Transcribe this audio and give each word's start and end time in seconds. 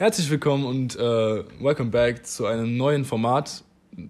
Herzlich 0.00 0.30
willkommen 0.30 0.64
und 0.64 0.96
äh, 0.96 1.44
welcome 1.62 1.90
back 1.90 2.24
zu 2.24 2.46
einem 2.46 2.78
neuen 2.78 3.04
Format, 3.04 3.62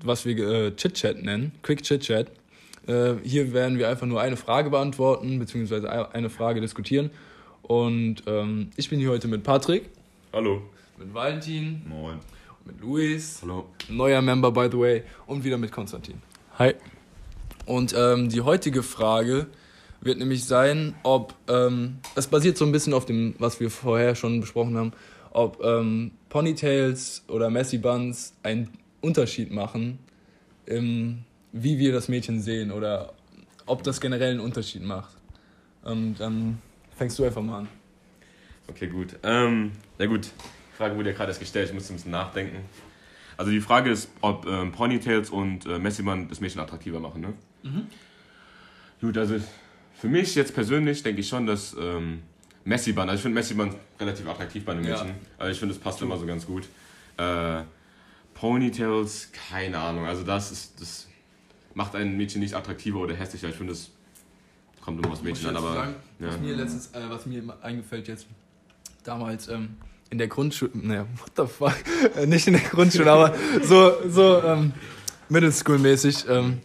was 0.04 0.24
wir 0.24 0.38
äh, 0.38 0.76
Chit 0.76 0.94
Chat 0.94 1.20
nennen, 1.24 1.50
Quick 1.62 1.82
Chit 1.82 2.02
Chat. 2.02 2.30
Äh, 2.86 3.14
hier 3.24 3.52
werden 3.52 3.76
wir 3.76 3.88
einfach 3.88 4.06
nur 4.06 4.20
eine 4.20 4.36
Frage 4.36 4.70
beantworten, 4.70 5.40
beziehungsweise 5.40 6.14
eine 6.14 6.30
Frage 6.30 6.60
diskutieren. 6.60 7.10
Und 7.62 8.22
ähm, 8.28 8.70
ich 8.76 8.88
bin 8.88 9.00
hier 9.00 9.10
heute 9.10 9.26
mit 9.26 9.42
Patrick. 9.42 9.90
Hallo. 10.32 10.62
Mit 10.96 11.12
Valentin. 11.12 11.82
Moin. 11.88 12.20
Mit 12.64 12.80
Luis. 12.80 13.40
Hallo. 13.42 13.66
Neuer 13.88 14.22
Member, 14.22 14.52
by 14.52 14.68
the 14.70 14.78
way. 14.78 15.02
Und 15.26 15.42
wieder 15.42 15.58
mit 15.58 15.72
Konstantin. 15.72 16.22
Hi. 16.60 16.74
Und 17.66 17.96
ähm, 17.98 18.28
die 18.28 18.42
heutige 18.42 18.84
Frage 18.84 19.48
wird 20.00 20.20
nämlich 20.20 20.44
sein, 20.44 20.94
ob, 21.02 21.34
ähm, 21.48 21.98
es 22.14 22.28
basiert 22.28 22.56
so 22.56 22.64
ein 22.64 22.70
bisschen 22.70 22.94
auf 22.94 23.06
dem, 23.06 23.34
was 23.40 23.58
wir 23.58 23.70
vorher 23.70 24.14
schon 24.14 24.40
besprochen 24.40 24.76
haben, 24.76 24.92
ob 25.32 25.62
ähm, 25.64 26.12
Ponytails 26.28 27.24
oder 27.28 27.50
Messy 27.50 27.78
Buns 27.78 28.34
einen 28.42 28.70
Unterschied 29.00 29.50
machen, 29.50 29.98
im, 30.66 31.24
wie 31.52 31.78
wir 31.78 31.92
das 31.92 32.08
Mädchen 32.08 32.40
sehen 32.40 32.70
oder 32.70 33.12
ob 33.66 33.82
das 33.82 34.00
generell 34.00 34.32
einen 34.32 34.40
Unterschied 34.40 34.82
macht. 34.82 35.16
Und 35.82 36.16
dann 36.20 36.60
fängst 36.96 37.18
du 37.18 37.24
einfach 37.24 37.42
mal 37.42 37.60
an. 37.60 37.68
Okay, 38.68 38.88
gut. 38.88 39.16
Ähm, 39.22 39.72
ja 39.98 40.06
gut, 40.06 40.26
die 40.26 40.76
Frage 40.76 40.96
wurde 40.96 41.10
ja 41.10 41.16
gerade 41.16 41.30
erst 41.30 41.40
gestellt, 41.40 41.68
ich 41.68 41.74
musste 41.74 41.92
ein 41.92 41.96
bisschen 41.96 42.12
nachdenken. 42.12 42.58
Also 43.36 43.50
die 43.50 43.60
Frage 43.60 43.90
ist, 43.90 44.10
ob 44.20 44.46
ähm, 44.46 44.70
Ponytails 44.72 45.30
und 45.30 45.64
äh, 45.66 45.78
Messy 45.78 46.02
Bun 46.02 46.28
das 46.28 46.40
Mädchen 46.40 46.60
attraktiver 46.60 47.00
machen, 47.00 47.22
ne? 47.22 47.32
Mhm. 47.62 47.86
Gut, 49.00 49.16
also 49.16 49.36
für 49.94 50.08
mich 50.08 50.34
jetzt 50.34 50.54
persönlich 50.54 51.02
denke 51.02 51.22
ich 51.22 51.28
schon, 51.28 51.46
dass 51.46 51.74
ähm, 51.78 52.22
Messi 52.64 52.92
Bun, 52.92 53.02
also 53.08 53.14
ich 53.16 53.22
finde 53.22 53.34
Messi 53.34 53.54
Bun 53.54 53.74
relativ 53.98 54.28
attraktiv 54.28 54.64
bei 54.64 54.74
Ja. 54.74 54.80
Mädchen. 54.80 55.14
Also 55.38 55.52
ich 55.52 55.58
finde, 55.58 55.74
das 55.74 55.82
passt 55.82 56.00
immer 56.02 56.16
so 56.18 56.26
ganz 56.26 56.46
gut. 56.46 56.64
Äh, 57.16 57.62
Ponytails, 58.34 59.28
keine 59.50 59.78
Ahnung. 59.78 60.06
Also 60.06 60.22
das 60.22 60.50
ist, 60.50 60.80
das 60.80 61.08
macht 61.74 61.94
ein 61.94 62.16
Mädchen 62.16 62.40
nicht 62.40 62.54
attraktiver 62.54 62.98
oder 63.00 63.14
hässlicher. 63.14 63.48
Ich 63.48 63.56
finde, 63.56 63.72
das 63.72 63.90
kommt 64.80 64.98
immer 65.04 65.12
aufs 65.12 65.22
Mädchen 65.22 65.48
an, 65.50 65.56
aber 65.56 65.74
ja. 66.18 66.28
was 66.28 66.38
mir 66.40 66.54
letztens, 66.56 66.88
äh, 66.94 67.00
was 67.08 67.26
mir 67.26 67.42
eingefällt 67.62 68.08
jetzt, 68.08 68.26
damals 69.04 69.48
ähm, 69.48 69.76
in 70.10 70.18
der 70.18 70.28
Grundschule, 70.28 70.70
naja, 70.74 71.06
what 71.16 71.32
the 71.36 71.52
fuck, 71.52 71.74
Äh, 72.16 72.26
nicht 72.26 72.46
in 72.46 72.54
der 72.54 72.62
Grundschule, 72.62 73.10
aber 73.10 73.34
so, 73.62 73.92
so 74.08 74.42
ähm, 74.42 74.72
Middle 75.28 75.52
School 75.52 75.78
mäßig, 75.78 76.26
ähm, 76.28 76.58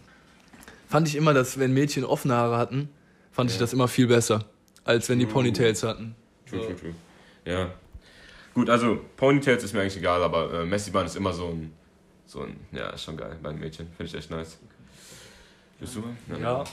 fand 0.89 1.07
ich 1.07 1.15
immer, 1.15 1.33
dass 1.33 1.59
wenn 1.59 1.73
Mädchen 1.73 2.03
offene 2.05 2.35
Haare 2.35 2.57
hatten, 2.57 2.89
fand 3.31 3.49
ich 3.49 3.57
Ja. 3.57 3.61
das 3.61 3.73
immer 3.73 3.87
viel 3.89 4.07
besser, 4.07 4.45
als 4.85 5.09
wenn 5.09 5.19
die. 5.19 5.25
Ponytails 5.25 5.83
hatten. 5.83 6.15
True, 6.49 6.59
So. 6.61 6.65
true, 6.67 6.75
true. 6.77 6.93
Ja. 7.45 7.71
Gut, 8.53 8.69
also 8.69 8.99
Ponytails 9.17 9.63
ist 9.65 9.73
mir 9.73 9.81
eigentlich 9.81 9.97
egal, 9.97 10.23
aber 10.23 10.61
äh, 10.61 10.65
Messi 10.65 10.89
Bun 10.91 11.05
ist 11.05 11.15
immer 11.17 11.33
so 11.33 11.47
ein, 11.49 11.73
so 12.25 12.41
ein, 12.43 12.55
ja, 12.71 12.89
ist 12.91 13.03
schon 13.03 13.17
geil 13.17 13.35
bei 13.43 13.49
einem 13.49 13.59
Mädchen. 13.59 13.87
Finde 13.97 14.05
ich 14.05 14.15
echt 14.15 14.31
nice. 14.31 14.57
Bist 15.79 15.95
du? 15.97 16.03
Ja. 16.41 16.63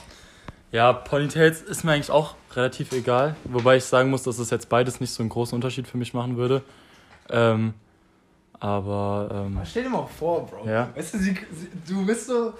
Ja, 0.71 0.93
Ponytails 0.93 1.61
ist 1.61 1.83
mir 1.83 1.91
eigentlich 1.91 2.09
auch 2.09 2.35
relativ 2.55 2.93
egal. 2.93 3.35
Wobei 3.43 3.75
ich 3.77 3.83
sagen 3.83 4.09
muss, 4.09 4.23
dass 4.23 4.39
es 4.39 4.49
jetzt 4.49 4.69
beides 4.69 4.99
nicht 5.01 5.11
so 5.11 5.21
einen 5.21 5.29
großen 5.29 5.53
Unterschied 5.55 5.87
für 5.87 5.97
mich 5.97 6.13
machen 6.15 6.37
würde. 6.37 6.63
Ähm, 7.29 7.73
aber, 8.59 9.29
ähm, 9.47 9.57
Aber 9.57 9.65
stell 9.65 9.83
dir 9.83 9.89
mal 9.89 10.07
vor, 10.07 10.47
Bro. 10.47 10.67
Ja. 10.67 10.89
Weißt 10.95 11.13
du, 11.15 11.17
sie, 11.19 11.33
sie, 11.51 11.67
du 11.93 12.05
bist 12.05 12.27
so, 12.27 12.51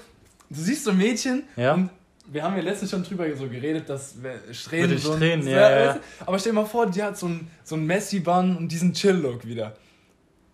du 0.50 0.60
siehst 0.60 0.84
so 0.84 0.92
ein 0.92 0.98
Mädchen 0.98 1.44
Ja. 1.56 1.74
und 1.76 1.90
wir 2.26 2.44
haben 2.44 2.56
ja 2.56 2.62
letztens 2.64 2.92
schon 2.92 3.04
drüber 3.04 3.26
so 3.36 3.48
geredet, 3.48 3.90
dass 3.90 4.16
wir- 4.22 4.54
Strähnen 4.54 4.90
Mit 4.90 5.00
den 5.00 5.04
so 5.04 5.14
Strähnen, 5.16 5.48
ja, 5.48 5.70
ja, 5.86 5.94
du? 5.94 6.00
Aber 6.26 6.40
stell 6.40 6.52
dir 6.54 6.60
mal 6.62 6.66
vor, 6.66 6.86
die 6.88 7.04
hat 7.04 7.18
so 7.18 7.26
einen 7.28 7.50
so 7.64 7.76
ein 7.76 7.86
Messi-Bun 7.86 8.58
und 8.58 8.70
diesen 8.70 8.94
Chill-Look 8.94 9.46
wieder. 9.46 9.74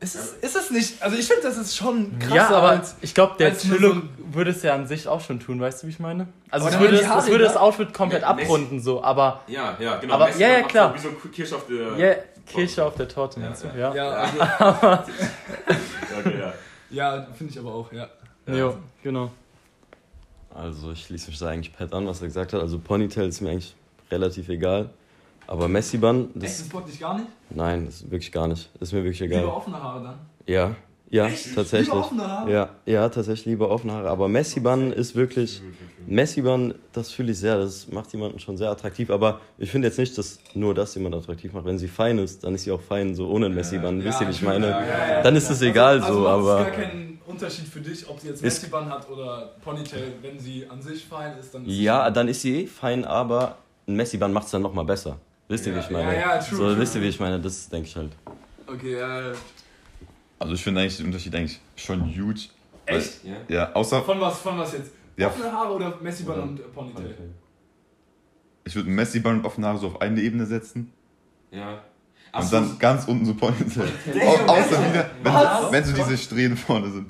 Ist 0.02 0.16
es, 0.16 0.31
ist 0.42 0.56
es 0.56 0.72
nicht, 0.72 1.03
also 1.03 1.17
ich 1.17 1.28
finde, 1.28 1.44
das 1.44 1.58
ist 1.58 1.76
schon 1.76 2.17
krasser 2.20 2.36
ja, 2.36 2.48
aber 2.50 2.70
als... 2.70 2.95
ich 3.02 3.14
glaube, 3.14 3.36
der 3.38 3.56
Chill-Look 3.58 3.95
so 3.95 4.34
würde 4.34 4.52
es 4.52 4.64
ja 4.64 4.73
an 4.73 4.88
sich 4.88 5.08
auch 5.09 5.20
schon 5.20 5.42
tun, 5.42 5.59
weißt 5.59 5.84
du, 5.84 5.88
wie 5.88 5.92
ich 5.92 6.00
meine? 6.00 6.28
Also 6.49 6.70
es 6.70 6.80
würde, 6.80 6.95
es, 6.98 7.08
Haare 7.08 7.20
es 7.20 7.27
würde 7.27 7.44
das. 7.44 7.58
Outfit 7.58 7.94
komplett 7.94 8.21
Ja, 8.21 8.32
Messi- 8.33 8.42
abrunden, 8.44 8.80
so, 8.80 9.04
aber 9.04 9.42
Ja, 9.48 9.76
ja, 9.80 9.98
genau. 9.98 10.14
Aber- 10.14 10.27
Messi 10.27 10.42
ja, 10.42 10.48
ja, 10.49 10.61
klar. 10.64 10.89
so 10.89 10.95
Wie 10.95 10.99
so 10.99 11.10
ein 11.10 11.32
Kirsch 11.33 11.52
auf 11.54 11.65
der. 11.67 11.98
ja, 11.98 12.15
Kirsche 12.48 12.86
auf 12.86 12.95
der 12.95 13.08
Torte, 13.10 13.39
meinst 13.42 13.64
du? 13.65 13.67
Ja. 13.77 13.94
Ja, 13.94 14.10
also, 14.10 14.38
Okay, 16.20 16.39
ja. 16.39 16.54
ja 16.89 17.27
finde 17.38 17.54
ich 17.54 17.60
aber 17.60 17.73
auch, 17.73 17.92
ja. 17.92 18.08
Jo, 18.48 18.77
genau. 19.04 19.32
Also 20.54 20.92
ich 20.92 21.05
schließe 21.05 21.30
mich 21.30 21.39
da 21.39 21.48
eigentlich 21.49 21.73
Pat 21.73 21.93
an, 21.93 22.08
was 22.08 22.21
er 22.21 22.27
gesagt 22.27 22.54
hat. 22.54 22.61
Also 22.61 22.80
Ponytail 22.80 23.27
ist 23.30 23.42
mir 23.42 23.52
eigentlich 23.52 23.76
relativ 24.11 24.49
egal. 24.49 24.89
Aber 25.48 25.67
Messi 25.67 25.98
Bun, 25.98 26.30
Echt, 26.36 26.43
das, 26.43 26.58
das 26.60 26.70
bockt 26.70 26.89
dich 26.89 26.99
gar 26.99 27.15
nicht? 27.15 27.27
nein, 27.49 27.86
das 27.86 27.95
ist 28.02 28.11
wirklich 28.11 28.32
gar 28.32 28.48
nicht. 28.48 28.70
Das 28.80 28.89
ist 28.89 28.93
mir 28.93 29.04
wirklich 29.04 29.20
Lieber 29.20 29.36
egal. 29.36 29.45
offene 29.45 29.82
Haare 29.82 30.04
dann. 30.04 30.20
Ja, 30.45 30.76
ja, 31.11 31.26
Echt? 31.26 31.55
tatsächlich. 31.55 31.88
Lieber 31.88 31.99
offene 32.02 32.27
Haare? 32.27 32.52
Ja, 32.52 32.70
ja, 32.86 33.09
tatsächlich 33.09 33.45
lieber 33.48 33.70
offene 33.71 33.93
Haare. 33.93 34.09
Aber 34.09 34.27
Messi 34.27 34.59
Bun 34.59 34.92
ist 34.93 35.15
wirklich, 35.15 35.61
Messi 36.05 36.42
Bun, 36.43 36.76
das 36.93 37.09
fühle 37.09 37.32
ich 37.32 37.39
sehr. 37.39 37.58
Das 37.58 37.88
macht 37.92 38.11
jemanden 38.14 38.38
schon 38.38 38.58
sehr 38.58 38.70
attraktiv. 38.70 39.09
Aber 39.09 39.42
ich 39.58 39.71
finde 39.71 39.88
jetzt 39.88 39.98
nicht, 39.98 40.15
dass 40.20 40.39
nur 40.54 40.76
das 40.76 40.93
jemand 40.93 41.15
attraktiv 41.15 41.52
macht. 41.54 41.65
Wenn 41.65 41.80
sie 41.80 41.88
fein 41.88 42.20
ist, 42.20 42.43
dann 42.43 42.54
ist 42.54 42.65
sie 42.65 42.71
auch 42.71 42.82
fein, 42.82 43.15
so 43.15 43.27
ohne 43.30 43.49
Messi 43.49 43.80
Bun. 43.80 44.04
Wisst 44.04 44.21
ihr, 44.21 44.27
wie 44.27 44.32
ich 44.32 44.42
meine? 44.43 44.70
Ja, 44.70 44.82
ja, 44.82 44.88
ja. 45.14 45.21
Dann 45.23 45.36
ist 45.36 45.49
es 45.49 45.61
egal 45.64 45.99
also, 45.99 46.14
so, 46.14 46.27
also 46.27 46.48
macht 46.48 46.67
aber. 46.67 46.82
Unterschied 47.30 47.67
für 47.67 47.80
dich, 47.80 48.08
ob 48.10 48.20
sie 48.20 48.28
jetzt 48.30 48.42
Messi-Bun 48.42 48.90
hat 48.90 49.08
oder 49.10 49.54
Ponytail. 49.62 50.14
Wenn 50.22 50.40
sie 50.40 50.67
an 50.70 50.82
sich 50.82 51.06
fein 51.06 51.38
ist, 51.38 51.54
dann 51.54 51.64
ist 51.66 51.73
Ja, 51.76 52.10
dann 52.10 52.28
ist 52.28 52.42
sie 52.42 52.64
eh 52.64 52.67
fein, 52.67 53.06
aber 53.06 53.58
ein 53.88 53.95
Messi 53.95 54.17
Bun 54.17 54.34
macht 54.34 54.45
es 54.45 54.52
dann 54.52 54.62
nochmal 54.64 54.86
besser. 54.86 55.17
Wisst 55.48 55.66
ihr, 55.68 55.73
wie 55.73 55.78
Ja, 55.78 55.84
ich 55.84 55.89
meine? 55.92 56.14
ja, 56.14 56.20
ja, 56.20 56.38
true, 56.39 56.58
so, 56.58 56.64
true. 56.66 56.80
wisst 56.80 56.95
ihr, 56.95 57.02
wie 57.02 57.08
ich 57.08 57.20
meine? 57.20 57.39
Das 57.39 57.70
denke 57.70 57.88
ich 57.88 57.95
halt. 57.95 58.12
Okay, 58.68 58.95
äh, 58.95 59.34
Also 60.39 60.54
ich 60.54 60.64
finde 60.64 60.82
eigentlich 60.82 60.98
den 60.98 61.06
Unterschied 61.08 61.36
eigentlich 61.36 61.60
schon 61.76 62.02
huge. 62.06 62.42
Weil- 62.88 62.98
echt? 62.98 63.23
Ja. 63.23 63.36
Ja, 63.48 63.73
außer 63.73 64.02
Von 64.04 64.20
was, 64.22 64.39
von 64.39 64.58
was 64.58 64.73
jetzt? 64.73 64.92
Ja. 65.18 65.28
Offene 65.28 65.52
Haare 65.52 65.73
oder 65.73 65.98
Messi-Bun 66.02 66.39
und 66.39 66.60
äh, 66.60 66.64
Ponytail? 66.64 67.16
ich 68.66 68.76
würde 68.76 68.89
Messi 68.89 69.20
Bun 69.20 69.39
und 69.39 69.45
offene 69.45 69.68
Haare 69.68 69.78
so 69.80 69.88
auf 69.88 70.02
eine 70.02 70.22
Ebene 70.22 70.45
setzen 70.45 70.92
Ja. 71.52 71.84
Und 72.34 72.54
dann 72.54 72.80
ganz 72.80 73.06
unten 73.08 73.26
so 73.26 73.34
Ponytail. 73.34 73.88
Au, 74.26 74.52
außer 74.52 74.90
wieder, 74.90 75.10
Was? 75.23 75.64
wenn, 75.66 75.72
wenn 75.72 75.84
so 75.84 75.94
diese 75.94 76.17
Strähnen 76.17 76.58
vorne 76.58 76.90
sind. 76.92 77.08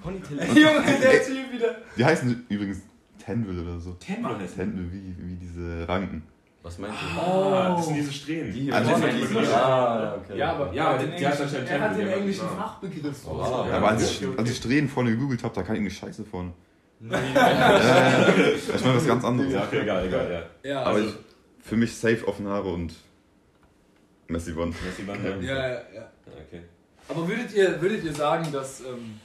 Junge, 0.56 0.82
der 1.02 1.24
Typ 1.24 1.52
wieder. 1.54 1.76
Die 1.98 2.06
heißen 2.06 2.46
übrigens 2.50 2.80
Tendril 3.24 3.60
oder 3.60 3.80
so. 3.80 3.94
Tempel 3.94 4.38
heißt 4.38 4.56
Tendril, 4.56 4.90
wie, 4.92 5.16
wie 5.18 5.36
diese 5.36 5.88
Ranken. 5.88 6.24
Was 6.62 6.78
meint 6.78 6.94
Ah, 6.94 7.76
das 7.76 7.86
sind 7.86 7.96
diese 7.96 8.12
Strähnen. 8.12 8.54
Die 8.54 8.72
Also 8.72 8.94
also 8.94 9.08
die- 9.08 9.28
die, 9.34 9.48
ah, 9.48 10.16
okay. 10.18 10.38
Ja, 10.38 10.52
aber 10.54 10.74
Ja, 10.74 10.92
er 10.92 11.00
hat 11.00 11.02
die 11.20 11.26
heißt 11.26 11.40
englischen, 11.42 11.62
anscheinend 11.62 11.70
er 11.70 11.90
hat 11.90 11.98
den 11.98 12.08
englischen. 12.08 12.48
Fachbegriff. 12.50 13.26
Wow. 13.26 13.40
raus. 13.50 13.68
Ja, 13.70 13.78
aber 13.78 13.88
als 13.90 14.04
ich, 14.12 14.28
als 14.38 14.50
ich 14.50 14.58
Strähnen 14.58 14.90
vorne 14.90 15.12
gegoogelt 15.12 15.42
habe, 15.44 15.56
da 15.56 15.64
kam 15.64 15.76
irgendwie 15.76 15.94
Scheiße 15.96 16.26
vorne. 16.26 16.52
Ja, 17.10 18.28
ich 18.28 18.84
meine 18.84 18.98
was 18.98 19.08
ganz 19.08 19.24
anderes. 19.24 19.54
Ja, 19.54 19.64
okay, 19.64 19.82
egal, 19.84 20.06
egal, 20.08 20.32
ja. 20.64 20.70
Ja, 20.70 20.82
Aber 20.82 20.96
also, 20.98 21.08
ich, 21.10 21.16
für 21.66 21.78
mich 21.78 21.96
safe 21.96 22.28
offene 22.28 22.50
Haare 22.50 22.74
und 22.74 22.94
Messi 24.30 24.52
Bun. 24.54 24.70
Messi 24.86 25.02
Bun, 25.04 25.18
ja, 25.24 25.54
ja. 25.54 25.58
ja, 25.60 25.74
ja. 25.96 26.12
Okay. 26.48 26.62
Aber 27.08 27.28
würdet 27.28 27.54
ihr, 27.54 27.82
würdet 27.82 28.04
ihr 28.04 28.14
sagen, 28.14 28.52
dass, 28.52 28.82
ähm, 28.82 29.20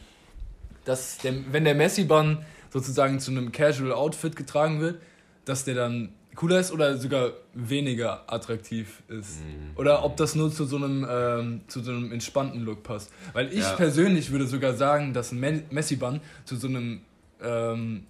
dass 0.85 1.19
der, 1.19 1.35
wenn 1.53 1.65
der 1.65 1.75
Messi-Bun 1.75 2.39
sozusagen 2.73 3.21
zu 3.21 3.31
einem 3.31 3.53
Casual-Outfit 3.53 4.35
getragen 4.37 4.81
wird, 4.81 5.01
dass 5.45 5.65
der 5.65 5.75
dann 5.75 6.13
cooler 6.35 6.59
ist 6.59 6.73
oder 6.73 6.97
sogar 6.97 7.33
weniger 7.53 8.25
attraktiv 8.33 9.03
ist? 9.09 9.39
Oder 9.77 10.05
ob 10.05 10.17
das 10.17 10.35
nur 10.35 10.51
zu 10.51 10.65
so 10.65 10.77
einem, 10.77 11.07
ähm, 11.09 11.61
zu 11.69 11.81
so 11.83 11.93
einem 11.93 12.11
entspannten 12.11 12.63
Look 12.65 12.83
passt? 12.83 13.13
Weil 13.35 13.53
ich 13.53 13.61
Ja. 13.61 13.73
persönlich 13.77 14.33
würde 14.33 14.47
sogar 14.47 14.73
sagen, 14.75 15.13
dass 15.13 15.31
ein 15.33 15.39
Me- 15.41 15.63
Messi-Bun 15.71 16.21
zu 16.47 16.57
so 16.57 16.67
einem 16.69 17.03
ähm, 17.43 18.07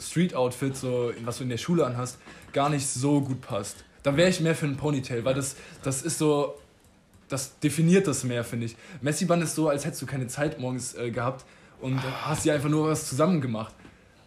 Street-Outfit, 0.00 0.74
so, 0.76 1.12
was 1.24 1.36
du 1.36 1.42
in 1.44 1.50
der 1.50 1.58
Schule 1.58 1.84
anhast, 1.84 2.18
gar 2.54 2.70
nicht 2.70 2.86
so 2.86 3.20
gut 3.20 3.42
passt. 3.42 3.84
Dann 4.06 4.16
wäre 4.16 4.28
ich 4.30 4.40
mehr 4.40 4.54
für 4.54 4.66
einen 4.66 4.76
Ponytail, 4.76 5.24
weil 5.24 5.34
das, 5.34 5.56
das 5.82 6.02
ist 6.02 6.18
so, 6.18 6.54
das 7.28 7.58
definiert 7.58 8.06
das 8.06 8.22
mehr, 8.22 8.44
finde 8.44 8.66
ich. 8.66 8.76
Messi-Band 9.00 9.42
ist 9.42 9.56
so, 9.56 9.68
als 9.68 9.84
hättest 9.84 10.00
du 10.02 10.06
keine 10.06 10.28
Zeit 10.28 10.60
morgens 10.60 10.94
äh, 10.94 11.10
gehabt 11.10 11.44
und 11.80 12.00
hast 12.24 12.44
dir 12.44 12.54
einfach 12.54 12.68
nur 12.68 12.88
was 12.88 13.08
zusammen 13.08 13.40
gemacht. 13.40 13.74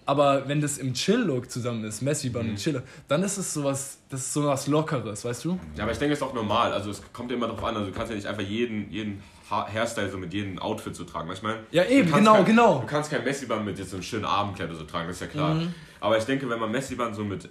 Aber 0.05 0.49
wenn 0.49 0.59
das 0.59 0.79
im 0.79 0.93
Chill-Look 0.93 1.49
zusammen 1.49 1.85
ist, 1.85 2.01
Messi-Band 2.01 2.45
Mhm. 2.45 2.51
und 2.51 2.57
Chill, 2.57 2.83
dann 3.07 3.23
ist 3.23 3.37
es 3.37 3.53
sowas, 3.53 3.99
das 4.09 4.19
ist 4.19 4.33
sowas 4.33 4.67
Lockeres, 4.67 5.23
weißt 5.23 5.45
du? 5.45 5.57
Ja, 5.77 5.83
aber 5.83 5.93
ich 5.93 5.97
denke, 5.99 6.11
es 6.13 6.19
ist 6.19 6.23
auch 6.27 6.33
normal. 6.33 6.73
Also 6.73 6.89
es 6.91 7.01
kommt 7.13 7.31
ja 7.31 7.37
immer 7.37 7.47
drauf 7.47 7.63
an. 7.63 7.77
Also 7.77 7.89
du 7.89 7.95
kannst 7.95 8.09
ja 8.09 8.15
nicht 8.17 8.27
einfach 8.27 8.43
jeden, 8.43 8.91
jeden 8.91 9.21
Ha- 9.49 9.65
Hairstyle 9.71 10.09
so 10.11 10.17
mit 10.17 10.33
jedem 10.33 10.59
Outfit 10.59 10.93
so 10.93 11.05
tragen. 11.05 11.29
Weißt 11.29 11.41
du, 11.41 11.47
was 11.47 11.53
ich 11.53 11.57
meine? 11.57 11.67
Ja, 11.71 11.85
eben, 11.89 12.11
genau, 12.11 12.33
kein, 12.35 12.45
genau. 12.45 12.79
Du 12.81 12.85
kannst 12.87 13.09
kein 13.11 13.23
Messi-Band 13.23 13.63
mit 13.63 13.79
jetzt 13.79 13.91
so 13.91 13.95
einem 13.95 14.03
schönen 14.03 14.25
Abendkleid 14.25 14.69
so 14.77 14.83
tragen, 14.83 15.07
das 15.07 15.15
ist 15.17 15.21
ja 15.21 15.27
klar. 15.27 15.53
Mhm. 15.55 15.73
Aber 16.01 16.17
ich 16.17 16.23
denke, 16.23 16.49
wenn 16.49 16.59
man 16.59 16.71
Messi-Band 16.71 17.13
so 17.15 17.23
mit, 17.23 17.45
äh, 17.45 17.49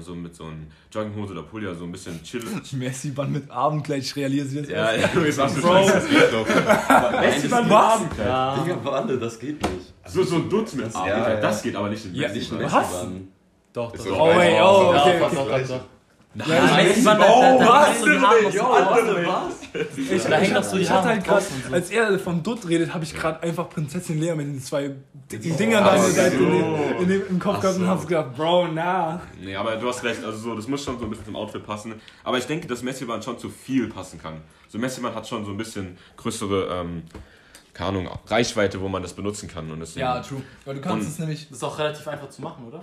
so 0.00 0.14
mit 0.14 0.34
so 0.34 0.44
einem 0.44 0.66
Jogginghose 0.90 1.32
oder 1.32 1.42
Pulli 1.42 1.72
so 1.74 1.84
ein 1.84 1.92
bisschen 1.92 2.22
chill. 2.22 2.42
Messi-Band 2.72 3.30
mit 3.32 3.50
Abendkleid, 3.50 4.02
ich 4.02 4.16
realisiere 4.16 4.62
das 4.62 4.70
ja, 4.72 4.92
ja, 4.94 5.06
du 5.08 5.20
Bro. 5.20 5.86
das 5.86 6.08
geht 6.08 6.32
doch. 6.32 6.46
Messi-Band 7.20 7.64
mit 7.68 7.76
Abendkleid. 7.76 8.26
Ja. 8.26 8.56
Digga, 8.64 8.78
warte, 8.84 9.18
das 9.18 9.38
geht 9.38 9.62
nicht. 9.62 9.94
So, 10.06 10.22
so 10.22 10.36
ein 10.36 10.48
Dutz 10.48 10.74
mit 10.74 10.86
Abendkleid, 10.94 11.34
ja. 11.36 11.40
das 11.40 11.62
geht 11.62 11.76
aber 11.76 11.88
nicht 11.90 12.04
in 12.06 12.14
Ja, 12.14 12.28
Messi-Band. 12.28 12.62
nicht 12.62 12.72
Was? 12.74 13.06
Doch, 13.72 13.94
Ist 13.94 14.04
doch. 14.06 14.10
doch 14.10 14.18
Oh, 14.18 14.30
aus. 14.30 14.36
oh, 14.36 14.92
Ja, 14.94 15.04
okay, 15.04 15.22
okay. 15.36 15.80
Ich- 16.34 16.46
Messi, 16.46 17.02
Mann, 17.02 17.18
da, 17.18 17.26
Oh, 17.28 17.58
da, 17.58 17.64
da, 17.64 17.70
was? 17.88 18.00
so 18.00 18.06
Haare 18.62 19.06
so 19.06 19.28
Was? 19.28 19.54
Ich, 19.96 20.22
Da 20.22 20.36
hängen 20.36 20.54
doch 20.54 20.62
so 20.62 20.76
die 20.76 20.82
ich 20.82 20.90
hatte 20.90 21.08
Haare 21.08 21.20
halt 21.20 21.50
und 21.52 21.64
so. 21.68 21.74
als 21.74 21.90
er 21.90 22.18
von 22.20 22.42
Dutt 22.42 22.68
redet, 22.68 22.94
habe 22.94 23.04
ich 23.04 23.14
gerade 23.14 23.42
einfach 23.42 23.68
Prinzessin 23.68 24.20
Lea 24.20 24.34
mit 24.34 24.46
den 24.46 24.60
zwei 24.60 24.94
dicken 25.30 25.56
Dingern 25.56 25.84
da 25.84 25.96
in 25.96 26.12
Seite 26.12 26.38
so. 26.38 26.44
in 26.44 27.08
den- 27.08 27.20
in 27.22 27.26
im 27.30 27.38
Kopf 27.40 27.60
gehabt 27.60 27.78
und 27.78 27.86
hab's 27.88 28.06
gedacht, 28.06 28.34
Bro, 28.36 28.68
na. 28.68 29.20
Nee, 29.40 29.56
aber 29.56 29.76
du 29.76 29.88
hast 29.88 30.04
recht, 30.04 30.24
also 30.24 30.38
so, 30.38 30.54
das 30.54 30.68
muss 30.68 30.84
schon 30.84 30.98
so 30.98 31.04
ein 31.04 31.10
bisschen 31.10 31.24
zum 31.26 31.36
Outfit 31.36 31.66
passen. 31.66 31.94
Aber 32.24 32.38
ich 32.38 32.46
denke, 32.46 32.66
dass 32.68 32.82
Messi-Band 32.82 33.24
schon 33.24 33.38
zu 33.38 33.48
viel 33.50 33.88
passen 33.88 34.20
kann. 34.20 34.34
So 34.68 34.78
Messi-Band 34.78 35.14
hat 35.16 35.26
schon 35.28 35.44
so 35.44 35.50
ein 35.50 35.56
bisschen 35.56 35.98
größere, 36.16 36.68
ähm, 36.80 37.02
keine 37.74 37.88
Ahnung, 37.90 38.08
Reichweite, 38.26 38.80
wo 38.80 38.88
man 38.88 39.02
das 39.02 39.12
benutzen 39.14 39.48
kann. 39.48 39.70
Und 39.70 39.80
deswegen, 39.80 40.00
Ja, 40.00 40.20
true. 40.20 40.42
Weil 40.64 40.76
du 40.76 40.80
kannst 40.80 41.08
es 41.08 41.18
nämlich, 41.18 41.48
Das 41.48 41.58
ist 41.58 41.64
auch 41.64 41.78
relativ 41.78 42.06
einfach 42.08 42.28
zu 42.28 42.42
machen, 42.42 42.66
oder? 42.68 42.80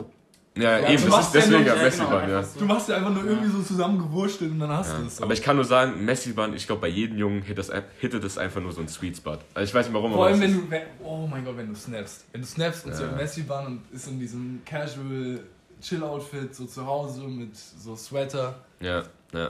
Ja, 0.61 0.79
Ja, 0.79 0.89
eben, 0.89 1.09
das 1.09 1.25
ist 1.27 1.31
deswegen 1.33 1.51
ja 1.65 1.67
ja, 1.67 1.73
genau, 1.73 1.83
Messi-Band, 1.83 2.29
ja. 2.29 2.43
du 2.59 2.65
machst 2.65 2.89
ja 2.89 2.95
einfach 2.97 3.13
nur 3.13 3.23
irgendwie 3.25 3.49
so 3.49 3.61
zusammengewurstelt 3.61 4.51
und 4.51 4.59
dann 4.59 4.69
hast 4.71 4.91
Ja. 4.93 4.99
du 4.99 5.05
es. 5.05 5.17
So. 5.17 5.23
Aber 5.23 5.33
ich 5.33 5.41
kann 5.41 5.55
nur 5.55 5.65
sagen, 5.65 6.03
Messi-Band, 6.05 6.55
ich 6.55 6.65
glaube, 6.67 6.81
bei 6.81 6.87
jedem 6.87 7.17
Jungen 7.17 7.41
hittet 7.41 7.69
das, 7.69 7.71
hittet 7.99 8.23
das 8.23 8.37
einfach 8.37 8.61
nur 8.61 8.71
so 8.71 8.81
ein 8.81 8.87
Sweet 8.87 9.17
Spot. 9.17 9.37
Also 9.53 9.69
ich 9.69 9.73
weiß 9.73 9.85
nicht 9.87 9.93
warum, 9.93 10.13
Vor 10.13 10.25
allem, 10.27 10.39
wenn 10.39 10.53
du, 10.53 10.69
wenn, 10.69 10.81
oh 11.03 11.27
mein 11.27 11.43
Gott, 11.45 11.57
wenn 11.57 11.67
du 11.69 11.75
snappst. 11.75 12.25
Wenn 12.31 12.41
du 12.41 12.47
snappst 12.47 12.85
und 12.85 12.95
so 12.95 13.03
Ja. 13.03 13.09
im 13.09 13.15
Messi-Bahn 13.17 13.65
und 13.67 13.81
ist 13.93 14.07
in 14.07 14.19
diesem 14.19 14.61
casual 14.65 15.39
Chill-Outfit, 15.81 16.55
so 16.55 16.65
zu 16.65 16.85
Hause 16.85 17.21
mit 17.23 17.55
so 17.55 17.95
Sweater. 17.95 18.55
Ja, 18.79 19.03
ja. 19.33 19.49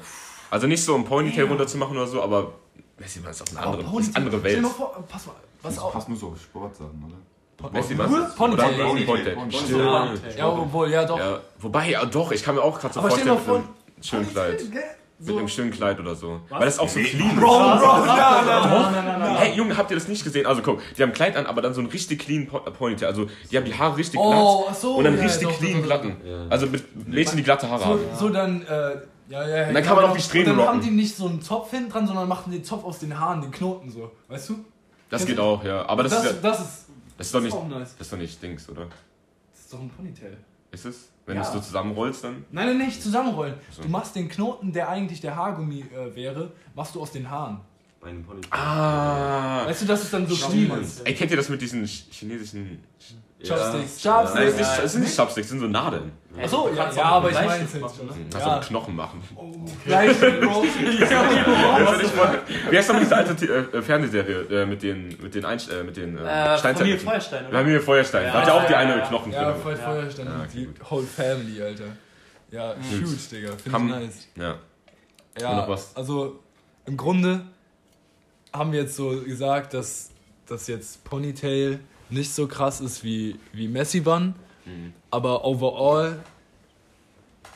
Also 0.52 0.68
nicht 0.68 0.84
so 0.84 0.96
ein 0.96 1.06
Ponytail 1.06 1.44
Ja. 1.46 1.50
runterzumachen 1.50 1.96
oder 1.96 2.08
so, 2.08 2.22
aber 2.22 2.54
Messi-Band 3.00 3.34
ist 3.36 3.42
auch 3.44 3.58
eine 3.58 3.66
andere, 3.66 3.84
Ponytail- 3.84 4.00
ist 4.02 4.16
eine 4.16 4.26
andere 4.26 4.38
dir 4.42 4.44
Welt. 4.64 4.66
vor, 4.68 5.06
pass 5.08 5.26
mal, 5.26 5.36
was 5.62 5.76
Das 5.76 5.84
auch. 5.84 5.94
passt 5.94 6.10
nur 6.10 6.18
so 6.18 6.28
auf 6.30 6.42
Sportsachen, 6.42 7.04
oder? 7.06 7.16
Messi-Band 7.72 8.12
Nur 8.12 8.28
ist- 8.28 8.36
Ponytail. 8.36 8.74
Ponytail. 8.86 9.36
Ponytail. 9.36 9.62
Stimmt. 9.62 9.80
Ja. 9.82 10.14
Ja, 10.38 10.48
obwohl, 10.50 10.92
ja 10.92 11.06
doch. 11.06 11.18
Ja, 11.20 11.40
wobei, 11.60 11.90
ja 11.90 12.06
doch, 12.06 12.32
ich 12.32 12.44
kann 12.44 12.56
mir 12.56 12.62
auch 12.62 12.80
gerade 12.80 12.94
so 12.94 13.00
Aber 13.00 13.10
vorstellen, 13.10 13.38
vor, 13.40 13.58
mit 13.60 13.66
einem 13.66 14.04
schönen 14.04 14.30
Kleid. 14.32 14.58
Ponytail, 14.58 14.70
gell? 14.72 14.84
Mit 15.20 15.28
So. 15.30 15.38
einem 15.40 15.48
schönen 15.48 15.72
Kleid 15.72 16.00
oder 16.00 16.14
so. 16.14 16.40
Weil 16.50 16.66
das 16.66 16.78
auch 16.78 16.88
so 16.88 17.00
clean 17.00 17.36
Bro, 17.36 17.74
ist. 17.74 17.82
Bro, 17.82 18.06
ja. 18.06 19.36
Hey 19.40 19.54
Junge, 19.56 19.76
habt 19.76 19.90
ihr 19.90 19.98
das 19.98 20.08
nicht 20.08 20.24
gesehen? 20.24 20.46
Also 20.46 20.62
guck, 20.62 20.80
die 20.96 21.02
haben 21.02 21.10
ein 21.10 21.14
Kleid 21.14 21.36
an, 21.36 21.48
aber 21.48 21.64
dann 21.64 21.74
so 21.74 21.82
ein 21.82 21.88
richtig 21.88 22.20
clean 22.20 22.46
Po- 22.48 22.60
äh, 22.60 22.70
Ponytail. 22.72 23.08
Also 23.08 23.26
die 23.52 23.58
haben 23.58 23.66
die 23.66 23.74
Haare 23.76 23.98
richtig 23.98 24.20
Oh, 24.20 24.30
glatt 24.62 24.68
ach 24.72 24.76
so. 24.76 24.96
und 24.96 25.04
dann 25.06 25.18
ja, 25.18 25.24
richtig 25.24 25.48
doch, 25.48 25.58
clean 25.58 25.74
doch, 25.74 25.80
doch, 25.80 25.86
glatten. 25.88 26.18
Ja. 26.24 26.46
Also 26.50 26.68
mit 26.68 27.08
Mädchen, 27.08 27.38
die 27.38 27.44
glatte 27.44 27.68
Haare 27.68 27.80
So, 27.82 27.86
haben. 27.90 28.00
so 28.20 28.30
dann, 28.30 28.62
äh, 28.62 28.68
ja, 28.68 29.48
ja, 29.48 29.48
ja. 29.64 29.68
Und 29.70 29.74
dann 29.74 29.84
kann 29.84 29.96
man 29.96 30.06
auch 30.06 30.10
die 30.10 30.18
genau. 30.18 30.24
Strähnen 30.28 30.52
Und 30.52 30.58
dann 30.60 30.68
haben 30.68 30.82
die 30.82 30.92
nicht 30.92 31.16
so 31.16 31.26
einen 31.28 31.42
Zopf 31.42 31.72
hinten 31.72 31.90
dran, 31.90 32.06
sondern 32.06 32.28
machen 32.28 32.52
den 32.52 32.64
Zopf 32.64 32.84
aus 32.86 33.00
den 33.00 33.20
Haaren, 33.20 33.42
den 33.42 33.50
Knoten 33.52 33.90
so. 33.90 34.12
Weißt 34.28 34.50
du? 34.50 34.64
Das 35.10 35.26
geht 35.26 35.40
auch, 35.40 35.64
ja. 35.64 35.84
Aber 35.88 36.04
das, 36.04 36.12
das, 36.14 36.26
ist, 36.26 36.32
ja, 36.44 36.50
das 36.52 36.60
ist, 36.60 36.86
das 37.18 37.28
ist 37.28 37.36
doch 37.36 37.42
nicht, 37.42 37.54
auch 37.54 37.68
nice. 37.68 37.96
das 37.98 38.08
ist 38.08 38.14
doch 38.14 38.18
nicht 38.18 38.42
Dings, 38.42 38.70
oder? 38.70 38.88
Das 39.52 39.62
ist 39.62 39.74
doch 39.74 39.80
ein 39.82 39.90
Ponytail. 39.90 40.38
Ist 40.72 40.86
es? 40.86 41.10
Wenn 41.26 41.36
Ja. 41.38 41.42
du 41.44 41.48
es 41.50 41.54
so 41.54 41.60
zusammenrollst, 41.60 42.24
dann. 42.24 42.46
Nein, 42.52 42.68
nein, 42.78 42.88
nicht 42.88 43.02
zusammenrollen. 43.02 43.56
So. 43.72 43.82
Du 43.84 43.90
machst 43.90 44.16
den 44.16 44.30
Knoten, 44.30 44.72
der 44.72 44.88
eigentlich 44.90 45.20
der 45.22 45.36
Haargummi 45.36 45.82
äh, 45.82 46.16
wäre, 46.16 46.52
machst 46.76 46.96
du 46.96 47.02
aus 47.02 47.12
den 47.12 47.30
Haaren. 47.30 47.60
Bei 48.00 48.10
einem 48.10 48.24
Ponytail. 48.24 48.52
Ah. 48.52 49.66
Weißt 49.66 49.82
du, 49.82 49.86
das 49.88 50.04
ist 50.04 50.14
dann 50.14 50.28
so 50.28 50.36
clean. 50.36 50.72
Ey, 51.04 51.14
kennt 51.16 51.32
ihr 51.32 51.38
das 51.38 51.50
mit 51.50 51.60
diesen 51.62 51.84
ch- 51.86 52.04
chinesischen. 52.12 52.80
Chopsticks. 53.48 54.04
Nein, 54.04 54.14
Chopsticks. 54.14 54.58
nicht, 54.58 54.84
das 54.84 54.92
sind 54.94 55.04
nicht 55.04 55.18
Chopsticks, 55.18 55.48
das 55.48 55.52
sind 55.52 55.60
so 55.60 55.68
Nadeln. 55.68 56.12
Achso, 56.42 56.70
Du 56.70 56.76
ja, 56.76 56.92
ja 56.92 57.04
aber 57.04 57.30
ich 57.30 57.36
meine 57.36 57.48
Bleistift 57.48 57.76
es 57.76 57.82
ne? 57.82 57.90
Kannst 58.32 58.48
Ja. 58.48 58.58
auch 58.58 58.62
Knochen 58.68 58.96
machen. 58.96 59.22
Gleich, 59.86 60.20
Bro. 60.20 60.30
Du, 60.30 60.64
Wie 62.72 62.78
heißt 62.78 62.88
nochmal 62.90 63.04
diese 63.04 63.16
alte 63.16 63.70
äh, 63.74 63.82
Fernsehserie 63.82 64.62
äh, 64.62 64.66
mit 64.66 64.84
den, 64.84 65.08
mit 65.22 65.34
den, 65.34 65.46
Einst 65.46 65.72
äh, 65.72 65.84
mit 65.84 65.98
den 65.98 66.18
äh, 66.18 66.22
Äh, 66.22 66.58
Steinzeiten? 66.58 66.78
Familie 66.78 67.00
Feuerstein, 67.00 67.48
oder? 67.48 67.58
Familie 67.58 67.82
Feuerstein. 67.82 68.26
Ja, 68.26 68.34
da 68.34 68.40
hat 68.42 68.48
ja 68.48 68.54
auch 68.54 68.66
die 68.66 68.72
ja, 68.74 68.78
eine 68.80 68.98
ja. 68.98 69.08
Knochen 69.08 69.32
Ja, 69.32 69.52
drin. 69.52 69.56
Ja. 69.56 69.62
Feuerstein 69.76 70.26
Ja, 70.28 70.46
die 70.54 70.66
gut. 70.66 70.92
whole 70.92 71.06
family, 71.08 71.62
Alter. 71.62 71.84
Ja, 72.52 72.76
huge, 72.76 73.18
Digga. 73.32 73.52
Finde 73.58 73.78
ich 73.78 73.84
nice. 74.08 74.28
Ja. 74.36 74.56
Ja, 75.40 75.56
noch 75.68 75.80
also 75.96 76.40
im 76.86 76.98
Grunde 76.98 77.42
haben 78.54 78.72
wir 78.72 78.82
jetzt 78.82 78.96
so 78.96 79.10
gesagt, 79.22 79.74
dass 79.74 80.10
das 80.48 80.68
jetzt 80.68 81.04
Ponytail 81.04 81.80
nicht 82.10 82.32
so 82.34 82.48
krass 82.48 82.82
ist 82.82 83.04
wie, 83.04 83.38
wie 83.54 83.68
Messi 83.68 84.00
Bun, 84.02 84.34
Mhm. 84.66 84.94
aber 85.12 85.46
overall 85.46 86.20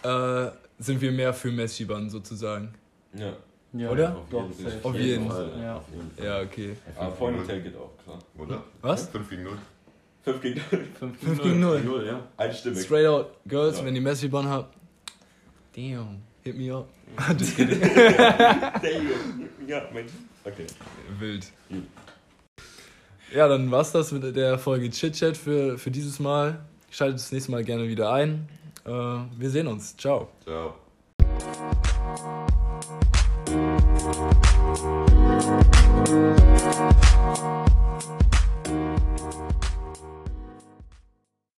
äh, 0.03 0.47
sind 0.79 0.99
wir 1.01 1.11
mehr 1.11 1.33
für 1.33 1.51
Messi 1.51 1.85
Bun 1.85 2.09
sozusagen. 2.09 2.73
ja. 3.13 3.33
Ja, 3.73 3.89
Oder? 3.89 4.17
Doch, 4.29 4.49
jeden 4.49 4.69
safe. 4.69 4.79
Auf 4.83 4.95
jeden 4.95 5.29
Fall. 5.31 5.49
Ja. 5.61 5.75
Auf 5.77 5.83
jeden 5.93 6.11
Fall. 6.11 6.25
Ja, 6.25 6.41
okay. 6.41 6.75
Aber 6.97 7.11
Ponytail 7.11 7.61
geht 7.61 7.73
auch, 7.77 7.91
klar. 8.03 8.19
Oder? 8.37 8.61
Was? 8.81 9.07
5 9.07 9.29
gegen 9.29 9.43
0. 9.43 9.57
5 10.23 10.41
gegen 10.41 10.59
5 10.59 11.19
5 11.19 11.41
gegen 11.41 11.59
0. 11.61 11.79
Null, 11.79 12.05
ja. 12.05 12.19
Einstimmig. 12.35 12.81
Straight 12.83 13.07
out, 13.07 13.27
Girls, 13.47 13.79
Ja. 13.79 13.85
wenn 13.85 13.95
ihr 13.95 14.01
Messi 14.01 14.27
Bun 14.27 14.45
habt, 14.45 14.75
damn, 15.73 16.17
hit 16.43 16.57
me 16.57 16.73
up. 16.75 16.89
Just 17.39 17.55
kidding. 17.55 17.79
Ja, 19.67 19.83
Mensch. 19.93 20.11
Okay. 20.43 20.67
Wild. 21.19 21.47
Ja, 23.33 23.47
dann 23.47 23.71
war's 23.71 23.93
das 23.93 24.11
mit 24.11 24.35
der 24.35 24.59
Folge 24.59 24.89
Chit 24.89 25.13
Chat 25.13 25.37
für, 25.37 25.77
für 25.77 25.89
dieses 25.89 26.19
Mal. 26.19 26.59
Schaltet 26.89 27.19
das 27.19 27.31
nächste 27.31 27.51
Mal 27.51 27.63
gerne 27.63 27.87
wieder 27.87 28.11
ein. 28.11 28.49
Äh, 28.85 28.89
wir 28.89 29.49
sehen 29.49 29.67
uns. 29.67 29.95
Ciao. 29.95 30.27
Ciao. 30.43 30.75